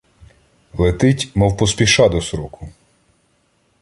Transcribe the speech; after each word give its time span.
Летить, 0.73 1.35
мов 1.35 1.57
поспіша 1.57 2.09
до 2.09 2.21
сроку 2.21 2.69